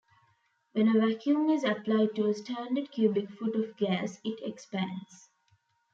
When 0.71 0.87
a 0.87 0.99
vacuum 0.99 1.51
is 1.51 1.63
applied 1.63 2.15
to 2.15 2.25
a 2.25 2.33
standard 2.33 2.91
cubic 2.91 3.29
foot 3.29 3.55
of 3.55 3.77
gas, 3.77 4.19
it 4.23 4.39
expands. 4.41 5.29